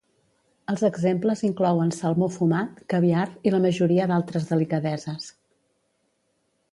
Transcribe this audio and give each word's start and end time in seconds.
Els 0.71 0.83
exemples 0.87 1.43
inclouen 1.49 1.91
salmó 1.97 2.29
fumat, 2.37 2.81
caviar 2.93 3.27
i 3.49 3.53
la 3.53 3.59
majoria 3.67 4.07
d'altres 4.13 4.49
delicadeses. 4.53 5.29